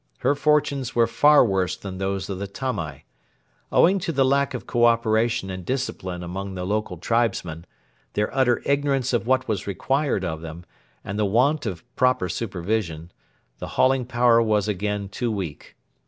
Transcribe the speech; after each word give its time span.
Her 0.21 0.33
fortunes 0.33 0.95
were 0.95 1.05
far 1.05 1.45
worse 1.45 1.77
than 1.77 1.99
those 1.99 2.27
of 2.27 2.39
the 2.39 2.47
Tamai. 2.47 3.03
Owing 3.71 3.99
to 3.99 4.11
the 4.11 4.25
lack 4.25 4.55
of 4.55 4.65
co 4.65 4.85
operation 4.85 5.51
and 5.51 5.63
discipline 5.63 6.23
among 6.23 6.55
the 6.55 6.65
local 6.65 6.97
tribesmen, 6.97 7.65
their 8.13 8.35
utter 8.35 8.63
ignorance 8.65 9.13
of 9.13 9.27
what 9.27 9.47
was 9.47 9.67
required 9.67 10.25
of 10.25 10.41
them, 10.41 10.65
and 11.03 11.19
the 11.19 11.25
want 11.25 11.67
of 11.67 11.83
proper 11.95 12.29
supervision, 12.29 13.11
the 13.59 13.67
hauling 13.77 14.05
power 14.05 14.41
was 14.41 14.67
again 14.67 15.07
too 15.07 15.31
weak. 15.31 15.75